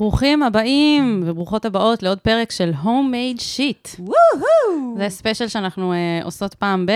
[0.00, 4.00] ברוכים הבאים וברוכות הבאות לעוד פרק של Homemade Shit.
[4.00, 4.96] וואו!
[4.96, 6.92] זה special שאנחנו uh, עושות פעם ב...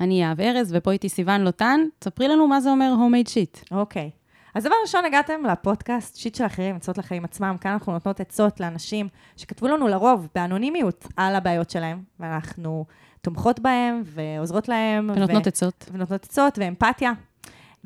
[0.00, 1.80] אני יהב ארז, ופה איתי סיוון לוטן.
[1.98, 3.74] תספרי לנו מה זה אומר Homemade Shit.
[3.76, 4.10] אוקיי.
[4.54, 7.56] אז דבר ראשון, הגעתם לפודקאסט shit של אחרים, עצות לחיים עצמם.
[7.60, 12.84] כאן אנחנו נותנות עצות לאנשים שכתבו לנו לרוב באנונימיות על הבעיות שלהם, ואנחנו
[13.20, 15.10] תומכות בהם ועוזרות להם.
[15.16, 15.84] ונותנות עצות.
[15.92, 17.12] ונותנות עצות ואמפתיה.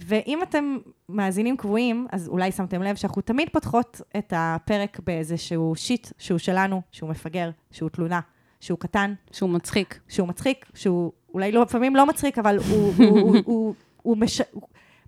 [0.07, 0.79] ואם אתם
[1.09, 6.83] מאזינים קבועים, אז אולי שמתם לב שאנחנו תמיד פותחות את הפרק באיזשהו שיט שהוא שלנו,
[6.93, 8.21] שהוא מפגר, שהוא תלונה,
[8.61, 10.01] שהוא קטן, שהוא מצחיק.
[10.09, 14.41] שהוא מצחיק, שהוא אולי לא, לפעמים לא מצחיק, אבל הוא, הוא, הוא, הוא, הוא, מש...
[14.51, 14.63] הוא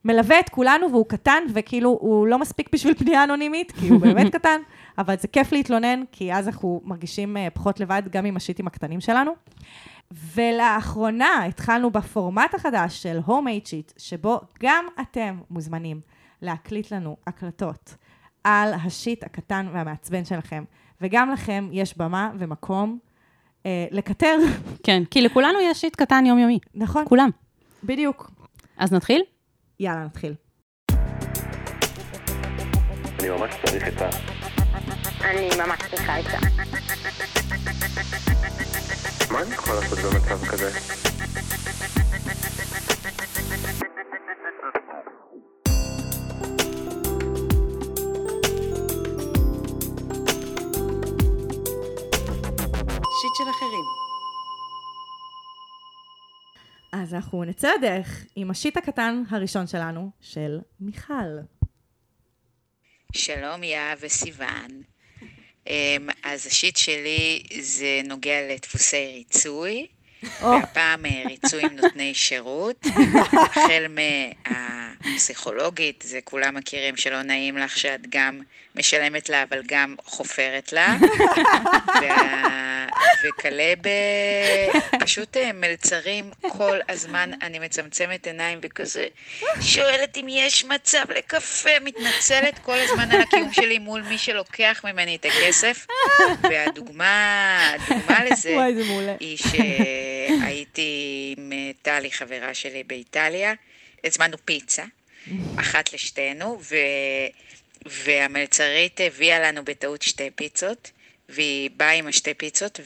[0.05, 4.33] מלווה את כולנו והוא קטן, וכאילו הוא לא מספיק בשביל פנייה אנונימית, כי הוא באמת
[4.37, 4.61] קטן,
[4.99, 9.01] אבל זה כיף להתלונן, כי אז אנחנו מרגישים אה, פחות לבד, גם עם השיטים הקטנים
[9.01, 9.33] שלנו.
[10.35, 16.01] ולאחרונה התחלנו בפורמט החדש של Homemade Sheet, שבו גם אתם מוזמנים
[16.43, 17.95] להקליט לנו הקלטות
[18.45, 20.65] על השיט הקטן והמעצבן שלכם,
[21.01, 22.99] וגם לכם יש במה ומקום
[23.67, 24.37] אה, לקטר,
[24.87, 26.59] כן, כי לכולנו יש שיט קטן יומיומי.
[26.75, 27.05] נכון?
[27.09, 27.31] כולם.
[27.85, 28.31] בדיוק.
[28.77, 29.23] אז נתחיל?
[29.81, 30.35] יאללה, נתחיל.
[33.21, 34.09] אני ממש צריך את ה...
[35.25, 36.37] אני ממש צריכה את זה.
[39.33, 40.71] מה אני יכול לעשות במצב כזה?
[53.21, 53.85] שיט של אחרים.
[56.93, 61.39] אז אנחנו נצא לדרך עם השיט הקטן הראשון שלנו, של מיכל.
[63.13, 64.92] שלום יהב וסיוון.
[65.67, 69.87] אמ, אז השיט שלי זה נוגע לדפוסי ריצוי,
[70.23, 72.87] והפעם אה, ריצוי עם נותני שירות,
[73.33, 73.87] החל
[75.05, 78.41] מהפסיכולוגית, זה כולם מכירים שלא נעים לך שאת גם
[78.77, 80.97] משלמת לה אבל גם חופרת לה,
[82.03, 82.63] וה...
[83.25, 83.73] וכלה
[84.93, 89.07] בפשוט אה, מלצרים כל הזמן, אני מצמצמת עיניים וכזה
[89.61, 95.17] שואלת אם יש מצב לקפה, מתנצלת כל הזמן על הקיום שלי מול מי שלוקח ממני
[95.17, 95.87] את הכסף,
[96.43, 98.85] והדוגמה, הדוגמה לזה וואי, זה
[100.29, 103.53] שהייתי עם אה, טלי, חברה שלי באיטליה,
[104.05, 104.85] הזמנו פיצה,
[105.57, 106.77] אחת לשתינו, ו...
[107.87, 110.91] והמלצרית הביאה לנו בטעות שתי פיצות,
[111.29, 112.81] והיא באה עם השתי פיצות,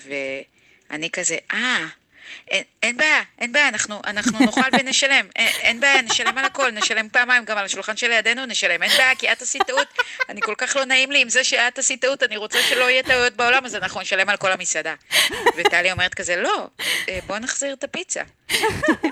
[0.91, 1.87] ואני כזה, אה,
[2.49, 6.71] אין, אין בעיה, אין בעיה, אנחנו, אנחנו נאכל ונשלם, אין, אין בעיה, נשלם על הכל,
[6.71, 9.89] נשלם פעמיים, גם על השולחן שלידינו נשלם, אין בעיה, כי את עשית טעות,
[10.29, 13.03] אני כל כך לא נעים לי עם זה שאת עשית טעות, אני רוצה שלא יהיה
[13.03, 14.95] טעויות בעולם, אז אנחנו נשלם על כל המסעדה.
[15.57, 16.67] וטלי אומרת כזה, לא,
[17.09, 18.23] אה, בוא נחזיר את הפיצה.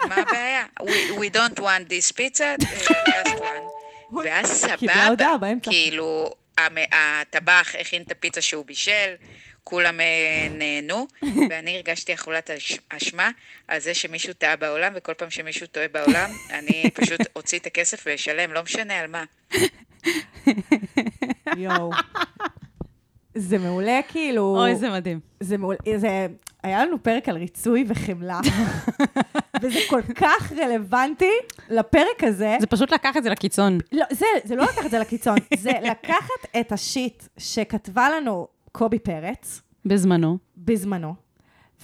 [0.08, 0.64] מה הבעיה?
[0.80, 3.74] We, we don't want this pizza, uh, just one.
[4.24, 5.48] ואז סבבה.
[5.62, 6.34] כאילו,
[6.92, 9.14] הטבח הכין את הפיצה שהוא בישל,
[9.64, 11.06] כולם אה, נהנו,
[11.50, 13.30] ואני הרגשתי אכולת אש- אשמה
[13.68, 18.02] על זה שמישהו טעה בעולם, וכל פעם שמישהו טועה בעולם, אני פשוט אוציא את הכסף
[18.06, 19.24] ואשלם, לא משנה על מה.
[21.56, 21.90] יואו.
[23.34, 24.56] זה מעולה, כאילו...
[24.60, 25.20] אוי, זה מדהים.
[25.40, 26.26] זה מעולה, זה...
[26.62, 28.40] היה לנו פרק על ריצוי וחמלה,
[29.62, 31.30] וזה כל כך רלוונטי
[31.70, 32.56] לפרק הזה.
[32.60, 33.78] זה פשוט לקח את זה לקיצון.
[33.92, 38.46] לא, זה, זה לא לקחת את זה לקיצון, זה לקחת את השיט שכתבה לנו
[38.76, 40.38] קובי פרץ בזמנו.
[40.56, 41.14] בזמנו,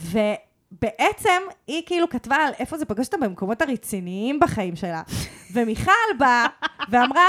[0.02, 5.02] ובעצם היא כאילו כתבה על איפה זה פגש אותה במקומות הרציניים בחיים שלה.
[5.54, 6.46] ומיכל באה
[6.90, 7.28] ואמרה,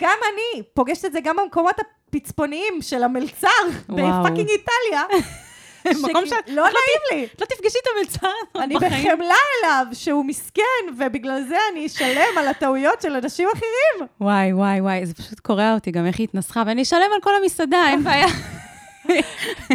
[0.00, 3.48] גם אני פוגשת את זה גם במקומות הפצפוניים של המלצר.
[3.88, 5.02] בפאקינג איטליה.
[6.02, 6.72] מקום שכי- ש- לא נעים
[7.12, 7.26] לי.
[7.40, 9.08] לא תפגשי את המלצר הזאת אני בחיים.
[9.08, 9.34] בחמלה
[9.64, 10.62] אליו, שהוא מסכן,
[10.98, 14.08] ובגלל זה אני אשלם על הטעויות של אנשים אחרים.
[14.20, 17.30] וואי, וואי, וואי, זה פשוט קורע אותי, גם איך היא התנסחה, ואני אשלם על כל
[17.42, 18.26] המסעדה, אין בעיה.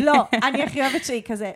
[0.01, 1.51] לא, אני הכי אוהבת שהיא כזה,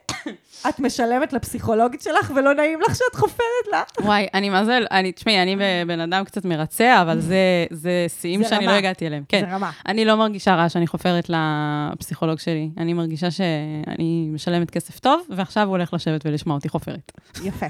[0.70, 3.84] את משלמת לפסיכולוגית שלך ולא נעים לך שאת חופרת לה.
[4.02, 5.56] וואי, אני מה זה, אני, תשמעי, אני
[5.88, 8.74] בן אדם קצת מרצע, אבל זה, זה שיאים שאני רמה.
[8.74, 9.24] לא הגעתי אליהם.
[9.28, 9.46] כן.
[9.50, 9.72] זה רמה.
[9.88, 12.70] אני לא מרגישה רע שאני חופרת לפסיכולוג שלי.
[12.78, 17.12] אני מרגישה שאני משלמת כסף טוב, ועכשיו הוא הולך לשבת ולשמוע אותי חופרת.
[17.44, 17.66] יפה.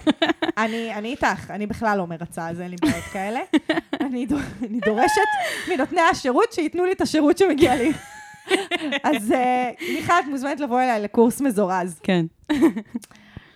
[0.57, 3.39] אני, אני איתך, אני בכלל לא מרצה, אז אין לי בעיות כאלה.
[4.01, 4.37] אני, דו,
[4.69, 5.21] אני דורשת
[5.69, 7.91] מנותני השירות שייתנו לי את השירות שמגיע לי.
[9.03, 11.99] אז אה, מיכל, את מוזמנת לבוא אליי לקורס מזורז.
[12.03, 12.25] כן.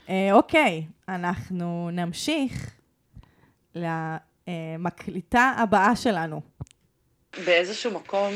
[0.09, 2.71] אה, אוקיי, אנחנו נמשיך
[3.75, 6.41] למקליטה הבאה שלנו.
[7.45, 8.33] באיזשהו מקום,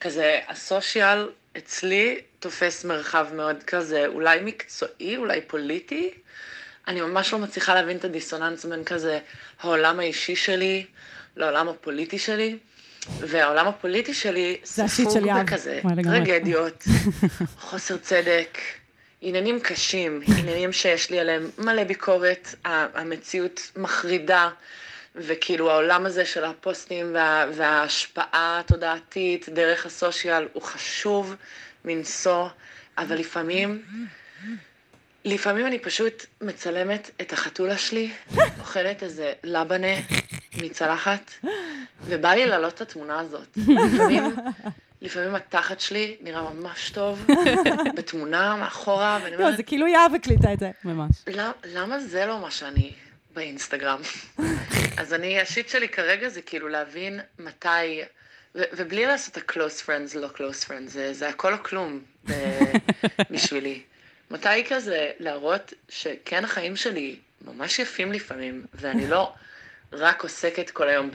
[0.00, 6.10] כזה, הסושיאל אצלי תופס מרחב מאוד כזה, אולי מקצועי, אולי פוליטי.
[6.88, 9.18] אני ממש לא מצליחה להבין את הדיסוננס בין כזה
[9.60, 10.86] העולם האישי שלי
[11.36, 12.58] לעולם הפוליטי שלי.
[13.20, 14.86] והעולם הפוליטי שלי ספוג.
[15.42, 15.80] בכזה.
[16.02, 16.84] טרגדיות,
[17.68, 18.58] חוסר צדק,
[19.20, 24.50] עניינים קשים, עניינים שיש לי עליהם מלא ביקורת, המציאות מחרידה,
[25.14, 31.34] וכאילו העולם הזה של הפוסטים וה, וההשפעה התודעתית דרך הסושיאל הוא חשוב
[31.84, 32.48] מנשוא,
[32.98, 33.82] אבל לפעמים,
[35.24, 38.10] לפעמים אני פשוט מצלמת את החתולה שלי,
[38.60, 39.96] אוכלת איזה לבנה
[40.62, 41.30] מצלחת,
[42.04, 43.56] ובא לי להעלות את התמונה הזאת.
[43.56, 44.36] לפעמים,
[45.02, 47.26] לפעמים התחת שלי נראה ממש טוב,
[47.96, 50.70] בתמונה מאחורה, ואני לא, אומרת, זה כאילו יהב הקליטה את זה.
[50.84, 51.10] ממש.
[51.26, 52.92] "למ- למה זה לא מה שאני
[53.34, 54.00] באינסטגרם?
[54.96, 58.00] אז אני, השיט שלי כרגע זה כאילו להבין מתי,
[58.54, 62.00] ו- ובלי לעשות את ה-close friends, לא close friends, זה, זה הכל או כלום
[62.30, 62.32] ב-
[63.30, 63.80] בשבילי.
[64.30, 69.32] מתי כזה להראות שכן החיים שלי ממש יפים לפעמים, ואני לא
[69.92, 71.10] רק עוסקת כל היום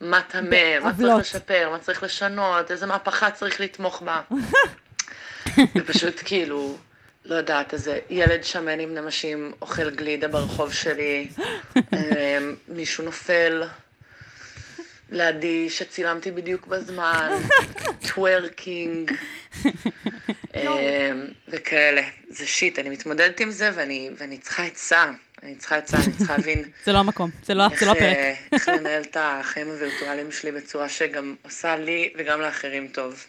[0.00, 1.20] במה טמא, מה צריך.
[1.20, 4.20] לשפר, מה צריך לשנות, איזה מהפכה צריך לתמוך בה.
[5.76, 6.78] ופשוט כאילו,
[7.24, 11.28] לא יודעת, איזה ילד שמן עם נמשים אוכל גלידה ברחוב שלי,
[11.94, 12.38] אה,
[12.68, 13.62] מישהו נופל
[15.10, 17.38] לידי שצילמתי בדיוק בזמן,
[18.08, 19.12] טוורקינג,
[20.54, 21.12] אה,
[21.48, 22.02] וכאלה.
[22.30, 25.04] זה shit, אני מתמודדת עם זה ואני, ואני צריכה עצה,
[25.42, 28.16] אני צריכה עצה, אני צריכה להבין זה לא המקום, זה לא איך, זה לא הפרק.
[28.16, 33.24] אה, איך לנהל את החיים הווירטואליים שלי בצורה שגם עושה לי וגם לאחרים טוב.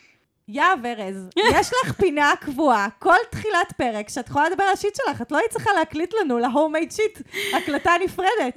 [0.48, 4.96] יהב ארז, יש לך פינה קבועה, כל תחילת פרק, שאת יכולה לדבר על ה shit
[4.96, 7.20] שלך, את לא היית צריכה להקליט לנו ל Homemade Shit,
[7.58, 8.56] הקלטה נפרדת.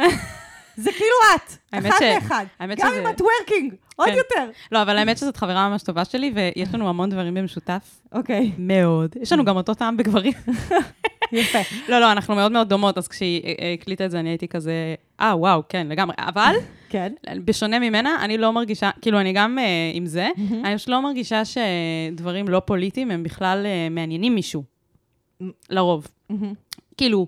[0.77, 1.53] זה כאילו את,
[1.87, 2.45] אחד ש- לאחד.
[2.61, 4.15] גם שזה- עם הטוורקינג, עוד כן.
[4.17, 4.51] יותר.
[4.73, 7.83] לא, אבל האמת שזאת חברה ממש טובה שלי, ויש לנו המון דברים במשותף.
[8.13, 9.15] אוקיי, מאוד.
[9.23, 10.33] יש לנו גם אותו טעם בגברים.
[11.33, 11.59] יפה.
[11.89, 14.49] לא, לא, אנחנו מאוד מאוד דומות, אז כשהיא אה, אה, הקליטה את זה, אני הייתי
[14.49, 16.15] כזה, אה, וואו, כן, לגמרי.
[16.19, 16.55] אבל,
[16.89, 17.13] כן.
[17.45, 19.65] בשונה ממנה, אני לא מרגישה, כאילו, אני גם אה,
[19.95, 20.29] עם זה,
[20.65, 24.63] אני פשוט לא מרגישה שדברים לא פוליטיים הם בכלל אה, מעניינים מישהו.
[25.71, 26.07] לרוב.
[26.97, 27.27] כאילו,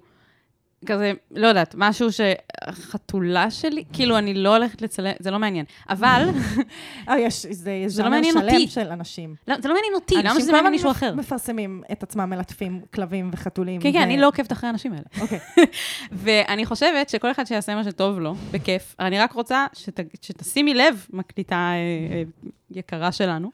[0.87, 5.65] כזה, לא יודעת, משהו שחתולה שלי, כאילו, אני לא הולכת לצלם, זה לא מעניין.
[5.89, 6.29] אבל,
[7.09, 8.69] אה, יש, זה יש זה לא מעניין שלם אותי.
[8.69, 9.35] של אנשים.
[9.49, 11.15] לא, זה לא מעניין אותי, למה שזה מעניין מישהו אחר?
[11.15, 13.81] מפרסמים את עצמם מלטפים כלבים וחתולים.
[13.81, 15.05] כן, כן, אני לא עוקבת אחרי האנשים האלה.
[15.21, 15.39] אוקיי.
[16.23, 18.95] ואני חושבת שכל אחד שיעשה מה שטוב לו, בכיף.
[19.01, 22.23] אני רק רוצה שת, שתשימי לב, מקליטה אה, אה,
[22.71, 23.51] יקרה שלנו,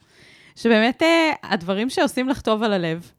[0.57, 3.13] שבאמת אה, הדברים שעושים לך טוב על הלב,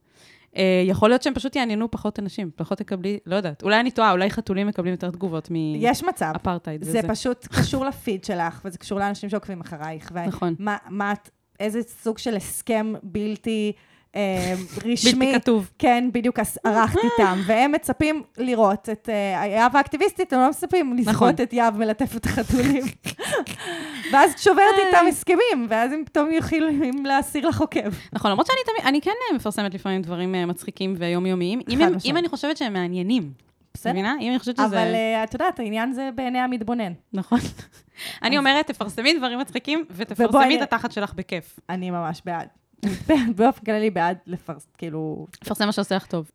[0.86, 4.30] יכול להיות שהם פשוט יעניינו פחות אנשים, פחות תקבלי, לא יודעת, אולי אני טועה, אולי
[4.30, 6.32] חתולים מקבלים יותר תגובות יש מצב.
[6.34, 7.08] מאפרטהייד זה וזה.
[7.08, 10.12] פשוט קשור לפיד שלך, וזה קשור לאנשים שעוקבים אחרייך.
[10.12, 10.56] נכון.
[10.60, 13.72] מה, מה את, איזה סוג של הסכם בלתי
[14.16, 14.54] אה,
[14.86, 15.14] רשמי.
[15.14, 15.72] בלתי כתוב.
[15.80, 21.16] כן, בדיוק ערכת איתם, והם מצפים לראות את אה, יהב האקטיביסטית, הם לא מצפים לזכות
[21.16, 21.34] נכון.
[21.44, 22.84] את יהב מלטף את החתולים.
[24.12, 27.80] ואז את שוברת איתם הסכמים, ואז הם פתאום יכולים להסיר לך עוקב.
[28.14, 32.18] נכון, למרות שאני תמיד, אני כן אה, מפרסמת לפעמים דברים אה, מצחיקים ויומיומיים, אם הם-
[32.18, 33.34] אני חושבת שהם מעניינים.
[33.74, 33.92] בסדר.
[33.94, 34.16] מבינה?
[34.22, 34.66] אם אני חושבת שזה...
[34.66, 36.94] אבל אה, את יודעת, העניין זה בעיני המתבונן.
[37.14, 37.40] נכון.
[38.24, 41.60] אני אומרת, תפרסמי דברים מצחיקים, ותפרסמי את התחת שלך בכיף.
[41.70, 42.48] אני ממש בעד.
[43.36, 45.28] באופן כללי בעד לפרס, כאילו...
[45.40, 46.32] תפרסם מה שעושה לך טוב.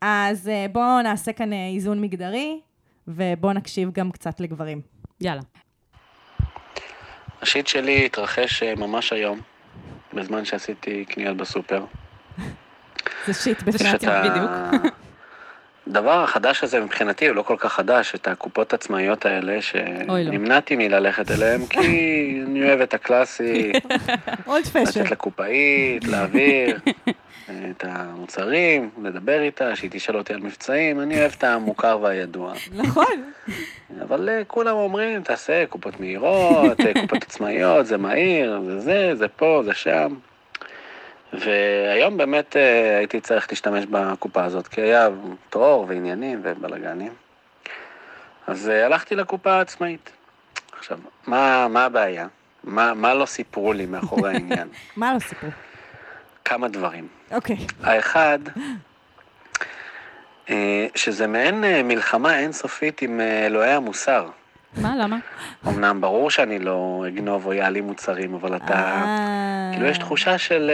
[0.00, 2.60] אז אה, בואו נעשה כאן אה, איזון מגדרי,
[3.08, 4.80] ובואו נקשיב גם קצת לגברים.
[5.20, 5.42] יאללה.
[7.42, 9.40] השיט שלי התרחש אה, ממש היום,
[10.12, 11.84] בזמן שעשיתי קניות בסופר.
[13.26, 13.58] זה שיט.
[13.68, 14.92] את בדיוק.
[15.86, 19.60] הדבר החדש הזה מבחינתי הוא לא כל כך חדש, את הקופות עצמאיות האלה, לא.
[19.60, 21.78] שנמנעתי מללכת אליהם, כי
[22.46, 23.72] אני אוהב את הקלאסי.
[24.74, 26.78] לצאת לקופאית, להעביר
[27.70, 32.52] את המוצרים, לדבר איתה, שהיא תשאל אותי על מבצעים, אני אוהב את המוכר והידוע.
[32.72, 33.32] נכון.
[34.02, 39.28] אבל אה, כולם אומרים, תעשה קופות מהירות, אה, קופות עצמאיות, זה מהיר, זה זה, זה
[39.28, 40.14] פה, זה שם.
[41.32, 45.08] והיום באמת אה, הייתי צריך להשתמש בקופה הזאת, כי היה
[45.50, 47.12] תור ועניינים ובלאגנים.
[48.46, 50.10] אז הלכתי לקופה העצמאית.
[50.78, 52.26] עכשיו, מה, מה הבעיה?
[52.64, 54.68] מה, מה לא סיפרו לי מאחורי העניין?
[54.96, 55.48] מה לא סיפרו?
[56.44, 57.08] כמה דברים.
[57.30, 57.56] אוקיי.
[57.82, 58.38] האחד,
[60.50, 64.28] אה, שזה מעין אה, מלחמה אינסופית עם אה, אלוהי המוסר.
[64.76, 65.18] מה, למה?
[65.68, 69.02] אמנם ברור שאני לא אגנוב או יעלים מוצרים, אבל אתה...
[69.72, 70.70] כאילו יש תחושה של...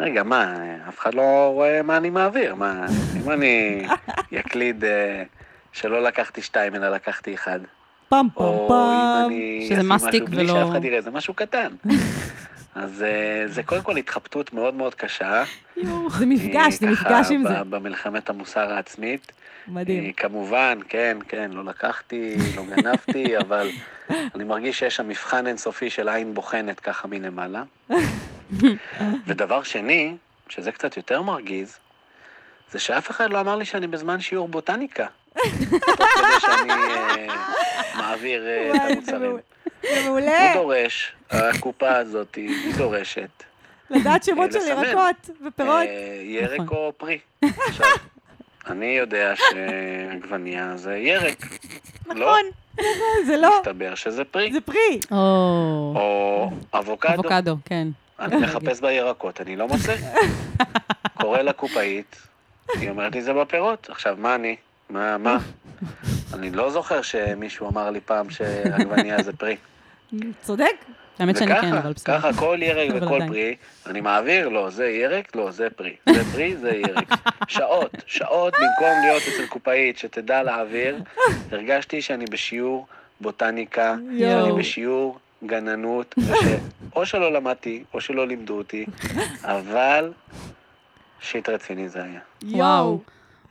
[0.00, 0.54] רגע, מה,
[0.88, 2.86] אף אחד לא רואה מה אני מעביר, מה,
[3.24, 3.86] אם אני
[4.40, 4.84] אקליד
[5.72, 7.60] שלא לקחתי שתיים אלא לקחתי אחד,
[8.08, 9.26] פם פם או אם.
[9.26, 11.68] אני שזה אשים מסטיק משהו בלי ולא- שאף אחד יראה, זה משהו קטן.
[12.74, 15.44] אז אה, זה קודם כל התחבטות מאוד מאוד קשה.
[16.18, 17.64] זה מפגש, זה אה, מפגש עם זה.
[17.70, 19.32] במלחמת המוסר העצמית.
[19.68, 20.04] מדהים.
[20.04, 23.70] אה, כמובן, כן, כן, לא לקחתי, לא גנבתי, אבל
[24.34, 27.62] אני מרגיש שיש שם מבחן אינסופי של עין בוחנת ככה מלמעלה.
[29.26, 30.16] ודבר שני,
[30.48, 31.78] שזה קצת יותר מרגיז,
[32.70, 35.06] זה שאף אחד לא אמר לי שאני בזמן שיעור בוטניקה.
[35.96, 36.72] תוך כדי שאני
[37.96, 39.36] מעביר את המוצרים.
[39.84, 40.02] מעולה.
[40.02, 43.44] זה מעולה, הוא דורש, הקופה הזאת, היא דורשת.
[43.90, 44.84] לדעת שמות של לסמן.
[44.84, 45.86] ירקות ופירות.
[45.86, 47.18] אה, ירק או פרי.
[47.42, 47.86] עכשיו,
[48.66, 51.46] אני יודע שעגבנייה זה ירק.
[52.06, 52.40] לא, נכון,
[53.26, 54.52] זה לא, מסתבר שזה פרי.
[54.52, 55.00] זה פרי.
[55.10, 55.16] או,
[55.96, 57.14] או אבוקדו.
[57.14, 57.88] אבוקדו, כן.
[58.20, 59.94] אני מחפש בירקות, אני לא מוצא.
[61.20, 62.16] קורא לקופאית,
[62.74, 63.86] היא אומרת לי זה בפירות.
[63.90, 64.56] עכשיו, מה אני?
[64.90, 65.38] מה, מה?
[66.34, 69.56] אני לא זוכר שמישהו אמר לי פעם שעגבנייה זה פרי.
[70.42, 70.74] צודק?
[71.18, 72.18] האמת שאני כן, אבל בסדר.
[72.18, 73.20] ככה כל ירק וכל.
[73.28, 73.56] פרי,
[73.86, 75.96] אני מעביר, לא, זה ירק, לא, זה פרי.
[76.08, 77.14] זה פרי, זה ירק.
[77.48, 80.96] שעות, שעות במקום להיות אצל קופאית שתדע להעביר,
[81.52, 82.86] הרגשתי שאני בשיעור
[83.20, 84.46] בוטניקה, יואו.
[84.46, 88.86] שאני בשיעור גננות, ושאו שלא למדתי, או שלא לימדו אותי,
[89.42, 90.12] אבל
[91.20, 92.20] שיט רציני זה היה.
[92.42, 93.00] וואו.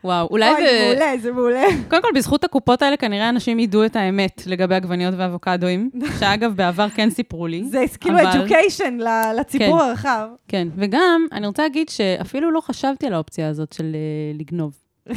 [0.03, 0.61] וואו, אולי אוי.
[0.67, 1.65] זה מעולה, זה מעולה.
[1.89, 6.89] קודם כל, בזכות הקופות האלה, כנראה אנשים ידעו את האמת לגבי עגבניות ואבוקדואים, שאגב, בעבר
[6.89, 7.63] כן סיפרו לי.
[7.63, 9.03] זה כאילו אבל- education
[9.39, 9.85] לציבור כן.
[9.85, 10.27] הרחב.
[10.47, 14.73] כן, וגם, אני רוצה להגיד שאפילו לא חשבתי על האופציה הזאת של אה, לגנוב.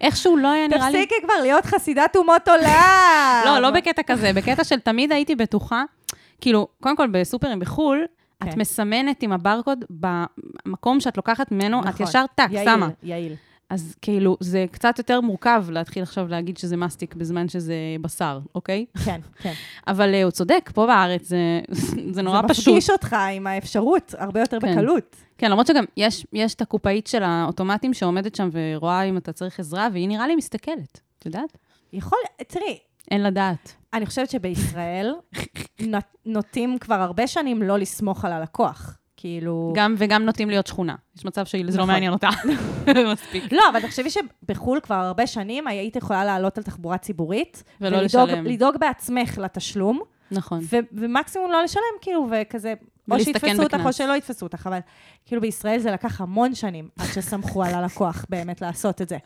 [0.00, 1.06] איכשהו לא היה נראה לי...
[1.06, 3.42] תפסיקי כבר להיות חסידת אומות עולם.
[3.44, 5.82] לא, לא בקטע כזה, בקטע של תמיד הייתי בטוחה,
[6.40, 8.04] כאילו, קודם כל בסופרים בחו"ל,
[8.42, 8.60] את כן.
[8.60, 12.06] מסמנת עם הברקוד במקום שאת לוקחת ממנו, את נכון.
[12.06, 12.88] ישר יעיל, שמה.
[13.02, 13.32] יעיל.
[13.70, 18.86] אז כאילו, זה קצת יותר מורכב להתחיל עכשיו להגיד שזה מסטיק בזמן שזה בשר, אוקיי?
[19.04, 19.52] כן, כן.
[19.88, 21.60] אבל אה, הוא צודק, פה בארץ זה,
[22.14, 22.68] זה נורא זה פשוט.
[22.68, 24.72] מפגיש אותך עם האפשרות, הרבה יותר כן.
[24.72, 25.16] בקלות.
[25.38, 29.60] כן, למרות שגם יש, יש את הקופאית של האוטומטים שעומדת שם ורואה אם אתה צריך
[29.60, 31.58] עזרה, והיא נראה לי מסתכלת, את יודעת?
[31.92, 32.78] יכול, תראי,
[33.10, 33.72] אין לדעת.
[33.92, 35.14] אני חושבת שבישראל
[36.26, 38.98] נוטים כבר הרבה שנים לא לסמוך על הלקוח.
[39.20, 39.72] כאילו...
[39.76, 40.94] גם, וגם נוטים להיות שכונה.
[41.16, 41.86] יש מצב שזה לא נכון.
[41.86, 42.28] מעניין אותה.
[43.12, 43.52] מספיק.
[43.52, 47.62] לא, אבל תחשבי שבחו"ל כבר הרבה שנים היית יכולה לעלות על תחבורה ציבורית.
[47.80, 48.44] ולא ולדאוג- לשלם.
[48.46, 50.60] לדאוג בעצמך לתשלום, נכון.
[50.62, 52.74] ו- ומקסימום לא לשלם, כאילו, וכזה,
[53.10, 53.92] או שיתפסו אותך או.
[53.92, 54.78] שלא יתפסו אותך, אבל
[55.26, 59.16] כאילו בישראל זה לקח המון שנים עד שסמכו על הלקוח באמת לעשות את זה.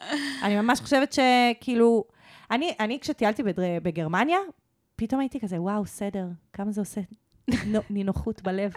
[0.43, 2.05] אני ממש חושבת שכאילו,
[2.51, 4.39] אני, אני כשטיילתי בדר, בגרמניה,
[4.97, 7.01] פתאום הייתי כזה, וואו, סדר, כמה זה עושה
[7.67, 8.73] נו- נינוחות בלב.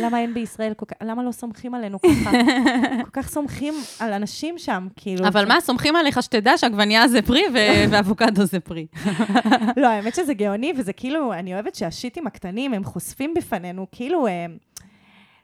[0.00, 2.30] למה אין בישראל כל כך, למה לא סומכים עלינו ככה?
[3.04, 5.28] כל כך סומכים על אנשים שם, כאילו.
[5.28, 7.42] אבל מה, סומכים עליך שתדע שעגבנייה זה פרי
[7.90, 8.86] ואבוקדו זה פרי.
[9.76, 14.56] לא, האמת שזה גאוני, וזה כאילו, אני אוהבת שהשיטים הקטנים, הם חושפים בפנינו, כאילו, הם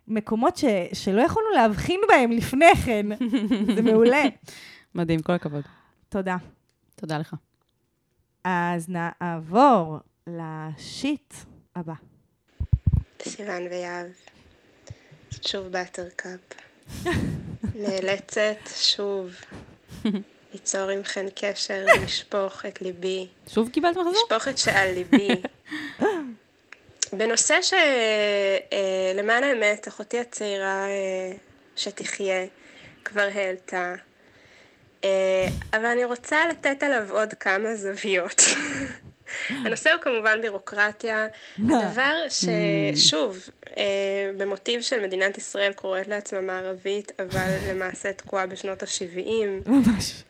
[0.09, 3.07] מקומות ש, שלא יכולנו להבחין בהם לפני כן.
[3.77, 4.23] זה מעולה.
[4.95, 5.63] מדהים, כל הכבוד.
[6.09, 6.37] תודה.
[6.97, 7.35] תודה לך.
[8.45, 11.35] אז נעבור לשיט
[11.77, 11.95] הבא.
[13.23, 14.07] סיוון ויהב,
[15.47, 16.41] שוב באטרקאפ.
[17.75, 19.31] נאלצת שוב
[20.53, 24.13] ליצור עמכן קשר, לשפוך את ליבי, שוב קיבלת מחזור?
[24.13, 25.29] לשפוך את שעל ליבי.
[27.13, 31.33] בנושא שלמען האמת, אחותי הצעירה אה,
[31.77, 32.47] שתחיה
[33.05, 33.95] כבר העלתה,
[35.05, 38.43] אה, אבל אני רוצה לתת עליו עוד כמה זוויות.
[39.65, 41.27] הנושא הוא כמובן בירוקרטיה,
[41.59, 43.39] הדבר ששוב,
[43.77, 43.83] אה,
[44.37, 49.69] במוטיב של מדינת ישראל קוראת לעצמה מערבית, אבל למעשה תקועה בשנות ה-70.
[49.71, 50.23] ממש.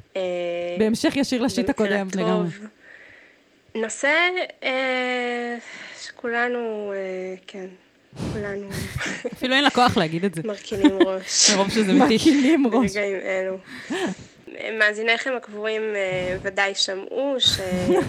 [0.78, 2.08] בהמשך ישיר לשיט הקודם.
[2.16, 2.48] לגמרי.
[3.74, 4.28] נושא
[4.62, 5.56] אה,
[6.02, 7.66] שכולנו, אה, כן,
[8.32, 8.68] כולנו
[9.32, 12.26] אפילו אין לה כוח להגיד את זה, מרכינים ראש מרוב שזה מתיש.
[12.26, 12.90] מרכינים ראש.
[12.96, 13.58] ברגעים אלו.
[14.78, 17.58] מאזיניכם הקבועים אה, ודאי שמעו ש...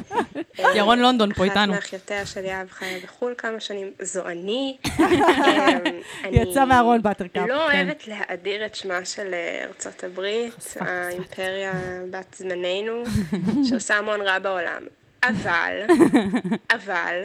[0.75, 1.73] ירון לונדון פה איתנו.
[1.73, 4.77] אחת מאחיותיה של יהב חיה בחו"ל כמה שנים, זו אני.
[6.23, 7.47] אני יצא מהארון באטרקאפ.
[7.47, 7.77] לא כן.
[7.77, 11.73] אוהבת להאדיר את שמה של אה, ארצות הברית, האימפריה
[12.11, 13.03] בת זמננו,
[13.69, 14.81] שעושה המון רע בעולם.
[15.23, 15.81] אבל,
[16.75, 17.23] אבל,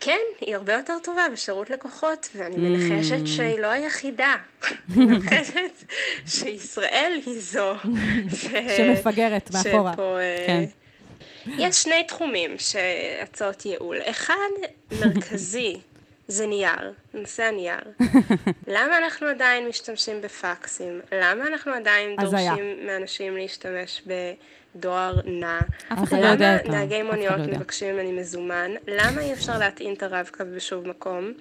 [0.00, 4.34] כן, היא הרבה יותר טובה בשירות לקוחות, ואני מנחשת שהיא לא היחידה.
[4.96, 5.84] אני מנחשת
[6.26, 7.74] שישראל היא זו
[8.36, 9.92] ש- שמפגרת מאחורה.
[9.92, 10.64] שפה, אה, כן.
[11.58, 13.96] יש שני תחומים שהצעות ייעול.
[14.04, 14.34] אחד,
[15.00, 15.76] מרכזי,
[16.30, 17.80] זה נייר, נושא הנייר.
[18.76, 21.00] למה אנחנו עדיין משתמשים בפקסים?
[21.12, 22.16] למה אנחנו עדיין.
[22.20, 25.58] דורשים מאנשים להשתמש בדואר נע?
[25.92, 27.56] אף אחד לא יודע למה נהגי מוניות לא יודע.
[27.56, 28.70] מבקשים ממני מזומן?
[28.86, 31.32] למה אי אפשר להטעין את הרב-קו בשוב מקום?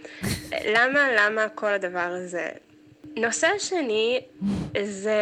[0.52, 2.50] למה, למה כל הדבר הזה?
[3.18, 4.22] נושא שני
[4.84, 5.14] זה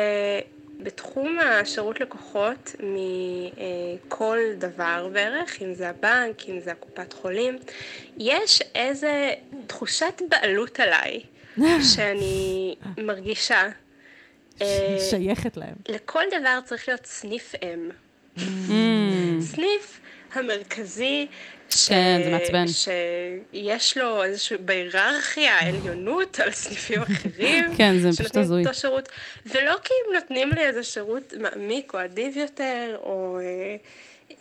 [0.79, 7.57] בתחום השירות לקוחות מכל דבר בערך, אם זה הבנק, אם זה הקופת חולים,
[8.17, 9.34] יש איזה
[9.67, 11.22] תחושת בעלות עליי
[11.96, 13.69] שאני מרגישה.
[14.62, 15.75] אה, שייכת להם.
[15.89, 17.89] לכל דבר צריך להיות סניף אם.
[19.41, 20.00] סניף
[20.34, 21.27] המרכזי.
[21.88, 22.65] כן, זה מעצבן.
[22.67, 27.65] שיש לו איזושהי בהיררכיה, עליונות על סניפים אחרים.
[27.77, 28.65] כן, זה פשוט שנותנים הזוי.
[28.65, 29.09] אותו שירות,
[29.45, 33.75] ולא כי הם נותנים לי איזה שירות מעמיק או אדיב יותר, או אה,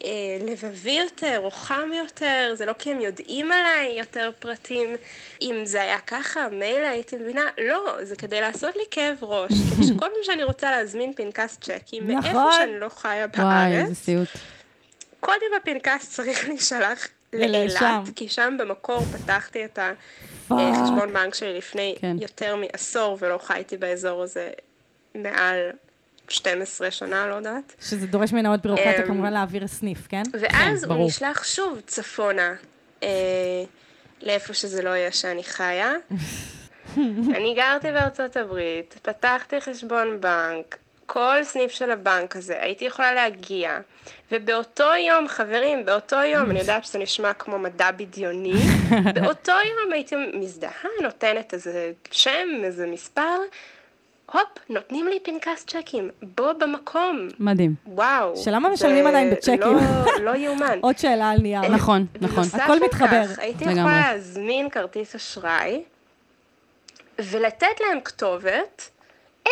[0.05, 4.97] אה, לבבי יותר, או חם יותר, זה לא כי הם יודעים עליי יותר פרטים.
[5.43, 9.53] אם זה היה ככה, מילא הייתי מבינה, לא, זה כדי לעשות לי כאב ראש.
[9.77, 12.53] כדי שכל פעם שאני רוצה להזמין פנקס צ'קים, מאיפה נכון.
[12.59, 14.29] שאני לא חיה וואי, איזה בארץ, סיוט.
[15.21, 17.09] קודם הפנקס צריך להישלח.
[17.33, 17.81] לאילת,
[18.17, 19.79] כי שם במקור פתחתי את.
[20.51, 22.17] החשבון בנק שלי לפני כן.
[22.21, 24.51] יותר מעשור, ולא חייתי באזור הזה
[25.15, 25.71] מעל
[26.29, 27.75] 12 שנה, לא יודעת.
[27.81, 30.23] שזה דורש ממנה עוד בירוקרטיה אמ, כמובן להעביר סניף, כן?
[30.33, 31.07] ואז כן, הוא ברור.
[31.07, 32.55] נשלח שוב צפונה,
[33.03, 33.09] אה,
[34.23, 35.93] לאיפה שזה לא יהיה שאני חיה.
[37.37, 40.77] אני גרתי בארצות הברית, פתחתי חשבון בנק,
[41.07, 43.79] כל סניף של הבנק הזה, הייתי יכולה להגיע,
[44.33, 48.53] ובאותו יום, חברים, באותו יום, אני יודעת שזה נשמע כמו מדע בדיוני,
[49.15, 53.37] באותו יום הייתי מזדהה, נותנת איזה שם, איזה מספר,
[54.33, 57.29] הופ, נותנים לי פנקס צ'קים, בו במקום.
[57.39, 57.75] מדהים.
[57.87, 58.37] וואו.
[58.37, 59.61] שלמה משלמים עדיין בצ'קים?
[59.61, 60.79] לא, לא יאומן.
[60.87, 61.61] עוד שאלה על נייר.
[61.61, 62.35] נכון, נכון.
[62.37, 63.23] בנוסף הכל לכך, מתחבר.
[63.39, 63.81] הייתי לגמרי.
[63.81, 65.83] יכולה להזמין כרטיס אשראי
[67.19, 68.91] ולתת להם כתובת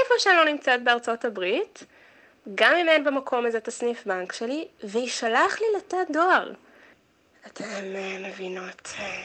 [0.04, 1.84] איפה שאני לא נמצאת בארצות הברית,
[2.54, 6.52] גם אם אין במקום הזה את הסניף בנק שלי, ויישלח לי לתת דואר.
[7.46, 7.64] אתן
[7.96, 8.92] אה, מבינות.
[8.99, 9.23] אה,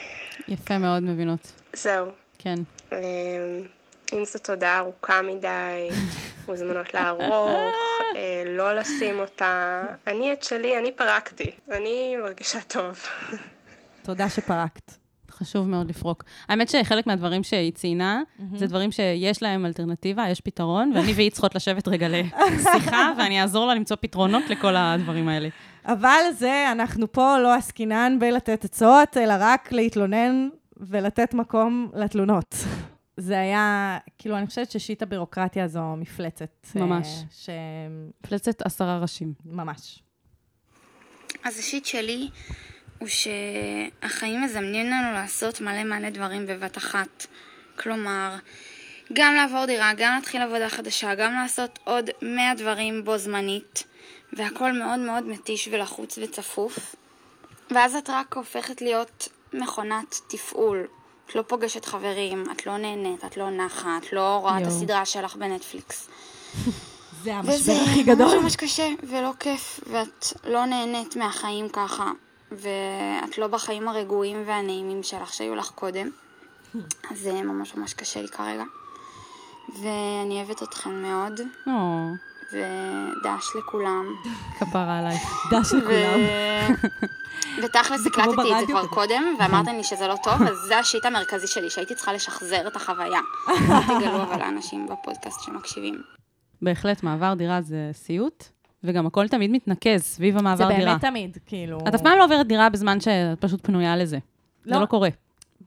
[0.47, 1.51] יפה מאוד מבינות.
[1.73, 2.05] זהו.
[2.37, 2.55] כן.
[2.93, 2.97] אה,
[4.13, 5.89] אם זו תודעה ארוכה מדי,
[6.47, 7.73] מוזמנות לערוך,
[8.15, 9.83] אה, לא לשים אותה.
[10.07, 11.51] אני את שלי, אני פרקתי.
[11.71, 12.99] אני מרגישה טוב.
[14.03, 14.91] תודה שפרקת.
[15.39, 16.23] חשוב מאוד לפרוק.
[16.49, 18.21] האמת שחלק מהדברים שהיא ציינה,
[18.55, 23.65] זה דברים שיש להם אלטרנטיבה, יש פתרון, ואני והיא צריכות לשבת רגע לשיחה, ואני אעזור
[23.65, 25.49] לה למצוא פתרונות לכל הדברים האלה.
[25.85, 32.55] אבל זה, אנחנו פה לא עסקינן בלתת עצות, אלא רק להתלונן ולתת מקום לתלונות.
[33.17, 36.67] זה היה, כאילו, אני חושבת ששיט הבירוקרטיה זו מפלצת.
[36.75, 37.07] ממש.
[37.07, 37.49] אה, ש...
[38.23, 39.33] מפלצת עשרה ראשים.
[39.45, 40.03] ממש.
[41.43, 42.29] אז השיט שלי
[42.99, 47.27] הוא שהחיים מזמנים לנו לעשות מלא מלא דברים בבת אחת.
[47.79, 48.35] כלומר,
[49.13, 53.83] גם לעבור דירה, גם להתחיל עבודה חדשה, גם לעשות עוד 100 דברים בו זמנית,
[54.33, 56.95] והכל מאוד מאוד מתיש ולחוץ וצפוף.
[57.71, 60.87] ואז את רק הופכת להיות מכונת תפעול.
[61.25, 64.67] את לא פוגשת חברים, את לא נהנית, את לא נחה, את לא רואה את.
[64.67, 66.07] הסדרה שלך בנטפליקס.
[67.23, 68.39] זה וזה המשבר הכי ממש גדול.
[68.39, 72.11] ממש קשה ולא כיף, ואת לא נהנית מהחיים ככה,
[72.51, 76.09] ואת לא בחיים הרגועים והנעימים שלך שהיו לך קודם.
[77.11, 78.63] אז זה ממש ממש קשה לי כרגע.
[79.81, 82.07] ואני אוהבת אתכם מאוד, או,
[82.53, 84.05] ודש לכולם.
[84.59, 85.21] כפרה עלייך.
[85.51, 86.19] דש לכולם.
[87.63, 88.87] ותכלס הקלטתי את זה כבר.
[88.87, 92.75] קודם, ואמרתם לי שזה לא טוב, אז זה השיט המרכזי שלי, שהייתי צריכה לשחזר את
[92.75, 93.19] החוויה.
[93.87, 96.01] תגלו אבל לאנשים בפודקאסט שמקשיבים.
[96.61, 98.43] בהחלט, מעבר דירה זה סיוט,
[98.83, 100.85] וגם הכל תמיד מתנקז סביב זה המעבר דירה.
[100.85, 101.79] באמת תמיד, כאילו...
[101.87, 104.17] את אף פעם לא עוברת דירה בזמן שאת פשוט פנויה לזה.
[104.65, 104.81] זה לא.
[104.81, 105.09] לא קורה.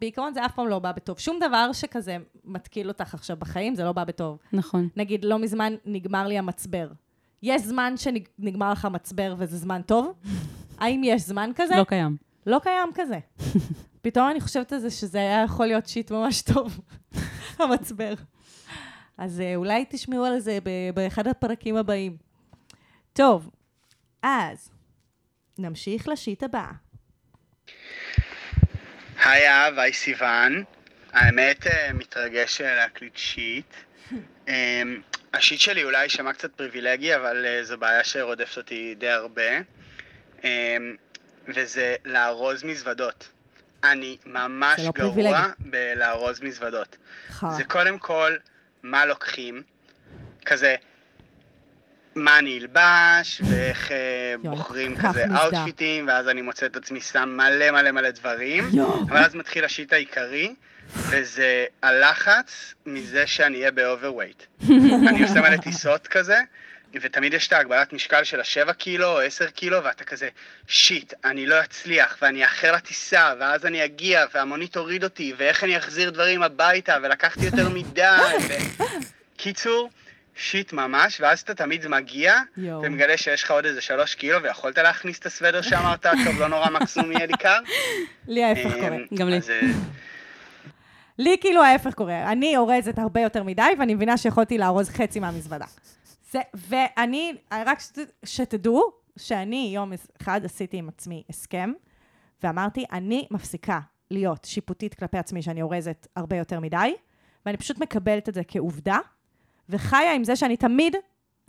[0.01, 1.18] בעיקרון זה אף פעם לא בא בטוב.
[1.18, 4.38] שום דבר שכזה מתקיל אותך עכשיו בחיים, זה לא בא בטוב.
[4.53, 4.88] נכון.
[4.96, 6.88] נגיד, לא מזמן נגמר לי המצבר.
[7.42, 10.12] יש זמן שנגמר לך המצבר וזה זמן טוב?
[10.81, 11.77] האם יש זמן כזה?
[11.77, 12.16] לא קיים.
[12.46, 13.18] לא קיים כזה.
[14.03, 16.81] פתאום אני חושבת על זה שזה היה יכול להיות שיט ממש טוב,
[17.59, 18.14] המצבר.
[19.18, 20.59] אז אה, אולי תשמעו על זה
[20.94, 22.16] באחד הפרקים הבאים.
[23.12, 23.51] טוב,
[24.22, 24.70] אז
[25.59, 26.64] נמשיך לשיט הבא.
[29.25, 30.64] היי אהב, היי סיוון.
[31.12, 33.75] האמת, אה, מתרגש אה, להקליט שיט.
[34.48, 34.83] אה,
[35.35, 39.51] השיט שלי אולי יישמע קצת פריבילגי, אבל אה, זו בעיה שרודפת אותי די הרבה.
[40.44, 40.77] אה,
[41.48, 43.29] וזה לארוז מזוודות.
[43.85, 45.37] אני ממש לא גרוע פריבילגי.
[45.59, 46.96] בלארוז מזוודות.
[47.57, 48.37] זה קודם כל
[48.83, 49.62] מה לוקחים,
[50.44, 50.77] כזה
[52.14, 55.25] מה אני אלבש, ואיך אה, יואו, בוחרים כזה.
[55.37, 59.03] outfit ים, ואז אני מוצא את עצמי שם מלא מלא מלא דברים, יואו.
[59.09, 60.55] אבל אז מתחיל ה shit העיקרי,
[60.96, 64.43] וזה הלחץ מזה שאני אהיה ב overweight.
[65.09, 66.38] אני עושה מלא טיסות כזה,
[67.01, 70.29] ותמיד יש את ההגבלת משקל של השבע קילו או עשר קילו, ואתה כזה,
[70.67, 75.79] shit, אני לא אצליח, ואני אאחר לטיסה, ואז אני אגיע, והמונית תוריד אותי, ואיך אני
[75.79, 78.03] אחזיר דברים הביתה, ולקחתי יותר מדי,
[78.48, 78.83] ו...
[79.37, 79.90] קיצור,
[80.37, 82.83] שיט ממש, ואז אתה תמיד מגיע, יואו.
[82.83, 86.71] ומגלה שיש לך עוד איזה שלוש קילו, ויכולת להכניס את הסוודר שאמרת, טוב, לא נורא,
[86.71, 87.59] מקסימום יהיה לי קר.
[88.29, 88.88] לי ההפך קורה.
[88.88, 89.37] אמ, גם לי.
[89.51, 89.61] אה,
[91.18, 92.33] לי כאילו ההפך קורה.
[92.33, 95.66] אני אורזת הרבה יותר מדי, ואני מבינה שיכולתי לארוז חצי מהמזוודה.
[96.31, 99.92] זה, ואני, רק שת, שתדעו, שאני יום
[100.23, 101.73] אחד עשיתי עם עצמי הסכם,
[102.42, 106.95] ואמרתי, אני מפסיקה להיות שיפוטית כלפי עצמי שאני אורזת הרבה יותר מדי,
[107.47, 108.99] ואני פשוט מקבלת את זה כעובדה,
[109.68, 110.96] וחיה עם זה שאני תמיד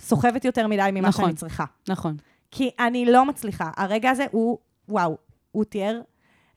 [0.02, 1.26] סוחבת יותר מדי ממה נכון.
[1.26, 1.65] שאני צריכה.
[1.89, 2.17] נכון.
[2.52, 3.71] כי אני לא מצליחה.
[3.78, 4.58] הרגע הזה הוא,
[4.89, 5.17] וואו,
[5.52, 6.02] הוא תיאר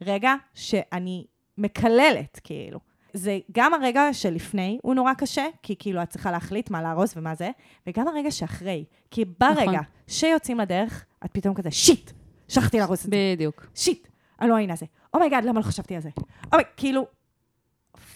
[0.00, 1.24] רגע שאני
[1.58, 2.78] מקללת, כאילו.
[3.12, 7.34] זה גם הרגע שלפני הוא נורא קשה, כי כאילו את צריכה להחליט מה לארוז ומה
[7.34, 7.50] זה,
[7.86, 8.84] וגם הרגע שאחרי.
[9.10, 9.84] כי ברגע נכון.
[10.08, 12.10] שיוצאים לדרך, את פתאום כזה, שיט,
[12.48, 13.10] שכחתי לארוז את זה.
[13.34, 13.66] בדיוק.
[13.74, 14.08] שיט,
[14.40, 14.86] אני לא מאמינה זה.
[15.14, 16.08] Oh my god, למה לא חשבתי על זה?
[16.52, 17.06] Oh my, כאילו,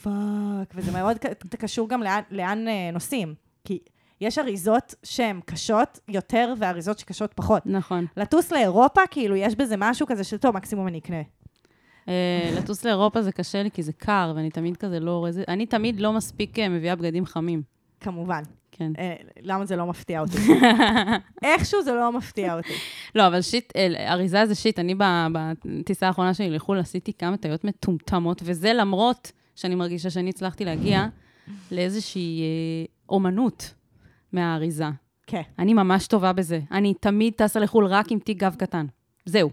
[0.02, 1.16] fuck, וזה מאוד
[1.58, 3.34] קשור גם לאן, לאן אה, נוסעים.
[3.64, 3.78] כי
[4.20, 7.62] יש אריזות שהן קשות יותר ואריזות שקשות פחות.
[7.66, 8.06] נכון.
[8.16, 11.22] לטוס לאירופה, כאילו, יש בזה משהו כזה של, טוב, מקסימום אני אקנה.
[12.08, 15.66] אה, לטוס לאירופה זה קשה לי כי זה קר, ואני תמיד כזה לא אורזת, אני
[15.66, 17.62] תמיד לא מספיק אה, מביאה בגדים חמים.
[18.00, 18.42] כמובן.
[18.72, 18.92] כן.
[19.42, 20.36] למה זה לא מפתיע אותי?
[21.44, 22.72] איכשהו זה לא מפתיע אותי.
[23.14, 23.72] לא, אבל שיט,
[24.08, 24.78] אריזה זה שיט.
[24.78, 24.94] אני
[25.32, 31.06] בטיסה האחרונה שלי לחו"ל עשיתי כמה טעויות מטומטמות, וזה למרות שאני מרגישה שאני הצלחתי להגיע
[31.70, 33.74] לאיזושהי אה, אומנות
[34.32, 34.88] מהאריזה.
[35.26, 35.42] כן.
[35.58, 36.60] אני ממש טובה בזה.
[36.72, 38.86] אני תמיד טסה לחו"ל רק עם תיק גב קטן.
[39.24, 39.50] זהו.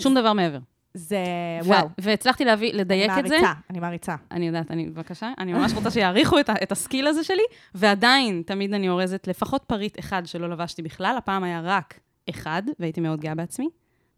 [0.00, 0.58] שום דבר מעבר.
[0.94, 1.18] זה,
[1.64, 1.88] וואו.
[1.98, 3.28] והצלחתי להביא, לדייק את זה.
[3.28, 4.14] מעריצה, אני מעריצה.
[4.30, 7.42] אני יודעת, אני, בבקשה, אני ממש רוצה שיעריכו את, את הסקיל הזה שלי,
[7.74, 12.00] ועדיין, תמיד אני אורזת לפחות פריט אחד שלא לבשתי בכלל, הפעם היה רק
[12.30, 13.68] אחד, והייתי מאוד גאה בעצמי,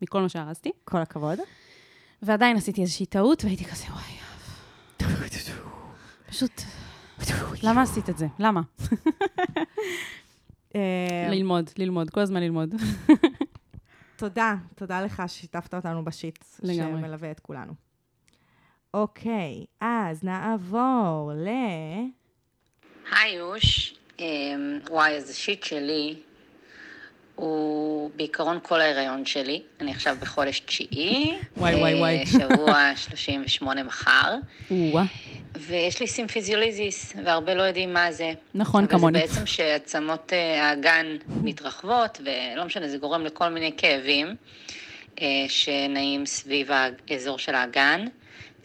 [0.02, 1.38] מכל מה שארזתי, כל הכבוד.
[2.22, 4.19] ועדיין עשיתי איזושהי טעות, והייתי כזה, וואי,
[6.28, 6.62] פשוט,
[7.62, 8.26] למה עשית את זה?
[8.38, 8.60] למה?
[10.74, 12.74] אה, ללמוד, ללמוד, כל הזמן ללמוד.
[14.16, 17.00] תודה, תודה לך ששיתפת אותנו בשיט, לגמרי.
[17.00, 17.72] שמלווה את כולנו.
[18.94, 21.48] אוקיי, אז נעבור ל...
[23.12, 26.22] היי יוש, אמ, וואי, אז ה shit שלי
[27.40, 29.62] הוא בעיקרון כל ההיריון שלי.
[29.80, 31.34] אני עכשיו בחודש תשיעי.
[31.56, 32.26] וואי, וואי, אה, וואי.
[32.26, 34.34] שבוע 38 מחר.
[35.56, 38.32] ויש לי symphysiolysis, והרבה לא יודעים מה זה.
[38.54, 39.18] נכון, כמוני.
[39.18, 41.06] זה בעצם שעצמות אה, האגן
[41.42, 44.36] מתרחבות, ולא משנה, זה גורם לכל מיני כאבים
[45.20, 46.70] אה, שנעים סביב
[47.10, 48.04] האזור של האגן.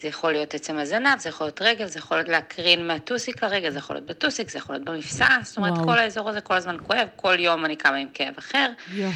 [0.00, 3.70] זה יכול להיות עצם הזנב, זה יכול להיות רגל, זה יכול להיות להקרין מהטוסיק לרגל,
[3.70, 5.84] זה יכול להיות בטוסיק, זה יכול להיות במפסע, זאת אומרת, וואו.
[5.84, 8.68] כל האזור הזה כל הזמן כואב, כל יום אני קמה עם כאב אחר.
[8.92, 9.10] יואו.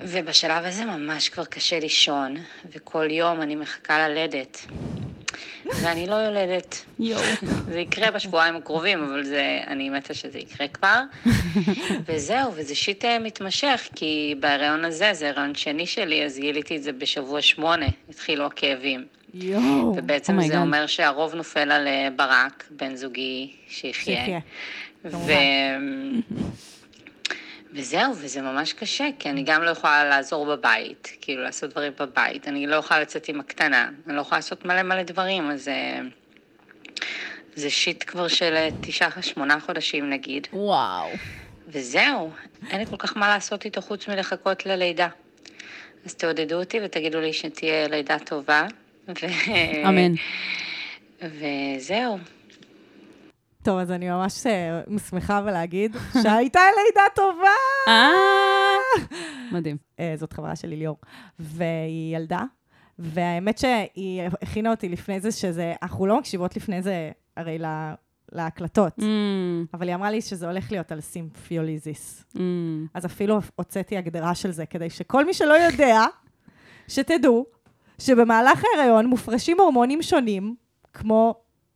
[0.00, 2.36] ובשלב הזה ממש כבר קשה לישון,
[2.72, 4.66] וכל יום אני מחכה ללדת.
[5.82, 6.84] ואני לא יולדת.
[6.98, 7.22] יואו.
[7.70, 11.00] זה יקרה בשבועיים הקרובים, אבל זה, אני מתה שזה יקרה כבר.
[12.06, 16.82] וזהו, וזה שיט אה, מתמשך, כי בהיריון הזה, זה הריון שני שלי, אז גיליתי את
[16.82, 19.06] זה בשבוע שמונה, התחילו הכאבים.
[19.40, 19.94] יואו.
[19.96, 20.56] ובעצם Oh זה God.
[20.56, 24.38] אומר שהרוב נופל על אה, ברק, בן זוגי, שיחיה.
[25.04, 25.32] ו...
[27.72, 32.48] וזהו, וזה ממש קשה, כי אני גם לא יכולה לעזור בבית, כאילו לעשות דברים בבית,
[32.48, 36.00] אני לא יכולה לצאת עם הקטנה, אני לא יכולה לעשות מלא מלא דברים, אז אה,
[37.54, 41.08] זה שיט כבר של אה, תשעה, שמונה חודשים נגיד, וואו.
[41.68, 42.30] וזהו,
[42.70, 45.08] אין לי כל כך מה לעשות איתו חוץ מלחכות ללידה.
[46.04, 48.66] אז תעודדו אותי ותגידו לי שתהיה לידה טובה.
[49.08, 49.26] ו...
[49.88, 50.12] אמן.
[51.22, 52.18] וזהו.
[53.62, 57.56] טוב, אז אני ממש אה, שמחה ולהגיד שהייתה לידה טובה!
[57.88, 58.08] אה,
[59.52, 59.76] מדהים.
[60.00, 60.96] אה, זאת חברה שלי, ליאור,
[61.38, 62.42] והיא ילדה,
[62.98, 67.94] והאמת שהיא הכינה אותי לפני זה, שזה, אנחנו לא מקשיבות לפני זה, הרי לה,
[68.32, 69.02] להקלטות, Mm,
[69.74, 72.24] אבל היא אמרה לי שזה הולך להיות על סימפיוליזיס.
[72.34, 72.38] mm.
[72.94, 76.04] אז אפילו הוצאתי הגדרה של זה, כדי שכל מי שלא יודע,
[76.88, 77.46] שתדעו
[77.98, 80.54] שבמהלך ההיריון מופרשים הורמונים שונים,
[80.92, 81.34] כמו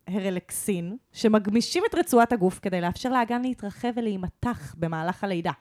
[0.09, 5.53] הרלקסין, שמגמישים את רצועת הגוף כדי לאפשר לאגן להתרחב ולהימתח במהלך הלידה.